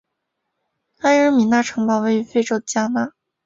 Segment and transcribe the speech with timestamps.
[1.01, 3.13] 埃尔米纳城堡位于非洲的加纳。